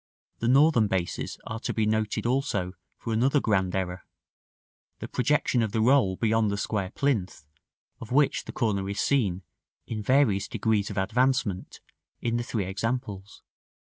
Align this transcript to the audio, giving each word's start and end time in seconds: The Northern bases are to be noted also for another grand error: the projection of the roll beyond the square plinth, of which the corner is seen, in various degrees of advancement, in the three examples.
The 0.39 0.47
Northern 0.47 0.87
bases 0.87 1.37
are 1.45 1.59
to 1.59 1.75
be 1.75 1.85
noted 1.85 2.25
also 2.25 2.73
for 2.97 3.13
another 3.13 3.39
grand 3.39 3.75
error: 3.75 4.07
the 4.97 5.07
projection 5.07 5.61
of 5.61 5.73
the 5.73 5.79
roll 5.81 6.15
beyond 6.15 6.49
the 6.49 6.57
square 6.57 6.89
plinth, 6.89 7.45
of 7.99 8.11
which 8.11 8.45
the 8.45 8.51
corner 8.51 8.89
is 8.89 8.99
seen, 8.99 9.43
in 9.85 10.01
various 10.01 10.47
degrees 10.47 10.89
of 10.89 10.97
advancement, 10.97 11.81
in 12.19 12.37
the 12.37 12.43
three 12.43 12.65
examples. 12.65 13.43